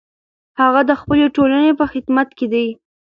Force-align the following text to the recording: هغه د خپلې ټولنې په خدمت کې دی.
هغه 0.59 0.81
د 0.89 0.91
خپلې 1.01 1.25
ټولنې 1.35 1.71
په 1.79 1.85
خدمت 1.91 2.29
کې 2.37 2.45
دی. 2.53 2.67